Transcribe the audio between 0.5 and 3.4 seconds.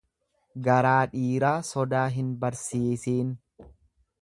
Garaa dhiiraa sodaa hin barsiisiin.